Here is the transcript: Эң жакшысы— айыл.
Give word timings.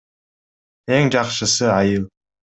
Эң 0.95 1.11
жакшысы— 1.15 1.69
айыл. 1.79 2.09